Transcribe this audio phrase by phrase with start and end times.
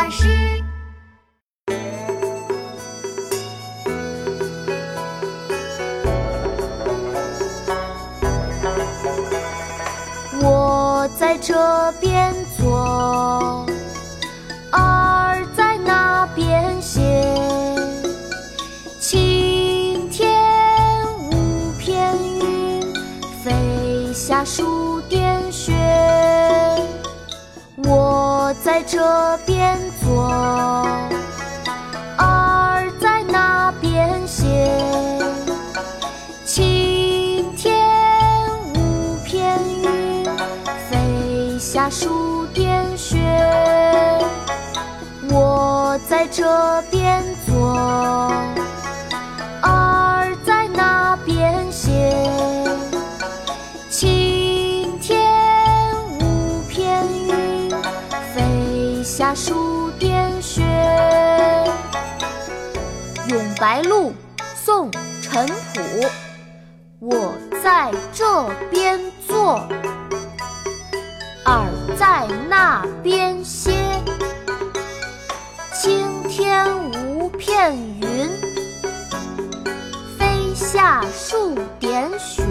[0.00, 0.24] 巴士。
[10.40, 13.66] 我在这边坐，
[14.72, 17.02] 儿在那边写。
[18.98, 20.32] 晴天
[21.30, 22.80] 无片云，
[23.44, 25.74] 飞下数点雪。
[27.84, 29.76] 我在这边
[41.72, 43.16] 下数点雪。
[45.30, 47.78] 我在这边坐，
[49.62, 52.26] 儿在那边写。
[53.88, 55.32] 晴天
[56.18, 57.70] 无片云，
[58.34, 60.62] 飞下数点雪。
[63.30, 64.08] 《咏白鹭》
[64.56, 64.90] 宋·
[65.22, 65.80] 陈朴。
[66.98, 67.32] 我
[67.62, 69.60] 在这边坐，
[71.50, 73.72] 耳在那边歇。
[75.72, 78.30] 青天无片云，
[80.16, 82.44] 飞下数点雪。